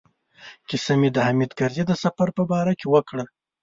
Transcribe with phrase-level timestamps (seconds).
[0.67, 3.25] کیسه مې د حامد کرزي د سفر په باره کې وکړه.